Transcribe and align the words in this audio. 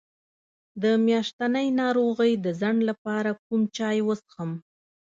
د 0.81 0.83
میاشتنۍ 1.05 1.67
ناروغۍ 1.81 2.33
د 2.45 2.47
ځنډ 2.59 2.79
لپاره 2.89 3.31
کوم 3.45 3.61
چای 3.77 3.97
وڅښم؟ 4.03 4.51